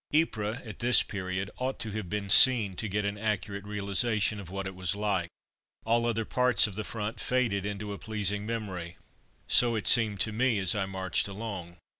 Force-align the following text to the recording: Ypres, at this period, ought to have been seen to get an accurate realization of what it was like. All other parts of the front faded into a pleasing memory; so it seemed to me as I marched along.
Ypres, 0.11 0.59
at 0.65 0.79
this 0.79 1.03
period, 1.03 1.51
ought 1.57 1.77
to 1.81 1.91
have 1.91 2.09
been 2.09 2.27
seen 2.27 2.75
to 2.77 2.87
get 2.87 3.05
an 3.05 3.19
accurate 3.19 3.65
realization 3.65 4.39
of 4.39 4.49
what 4.49 4.65
it 4.65 4.73
was 4.73 4.95
like. 4.95 5.29
All 5.85 6.07
other 6.07 6.25
parts 6.25 6.65
of 6.65 6.73
the 6.73 6.83
front 6.83 7.19
faded 7.19 7.67
into 7.67 7.93
a 7.93 7.99
pleasing 7.99 8.43
memory; 8.43 8.97
so 9.47 9.75
it 9.75 9.85
seemed 9.85 10.19
to 10.21 10.31
me 10.31 10.57
as 10.57 10.73
I 10.73 10.87
marched 10.87 11.27
along. 11.27 11.77